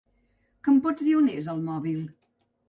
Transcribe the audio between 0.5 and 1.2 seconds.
Que em pots dir